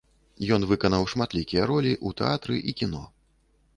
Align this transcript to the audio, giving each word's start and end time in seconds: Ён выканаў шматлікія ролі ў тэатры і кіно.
Ён 0.55 0.63
выканаў 0.71 1.03
шматлікія 1.13 1.67
ролі 1.73 1.93
ў 1.93 2.09
тэатры 2.23 2.55
і 2.73 2.77
кіно. 2.81 3.03